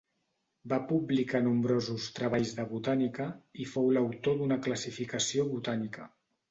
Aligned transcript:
Va 0.71 0.79
publicar 0.91 1.41
nombrosos 1.47 2.07
treballs 2.21 2.55
de 2.61 2.65
botànica 2.73 3.29
i 3.67 3.71
fou 3.75 3.95
l'autor 3.99 4.43
d'una 4.43 4.63
classificació 4.69 5.49
botànica. 5.57 6.15